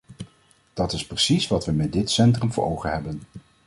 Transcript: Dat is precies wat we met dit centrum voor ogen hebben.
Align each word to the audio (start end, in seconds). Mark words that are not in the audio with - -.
Dat 0.73 0.91
is 0.93 1.05
precies 1.07 1.47
wat 1.47 1.65
we 1.65 1.71
met 1.71 1.93
dit 1.93 2.11
centrum 2.11 2.53
voor 2.53 2.65
ogen 2.65 2.91
hebben. 2.91 3.21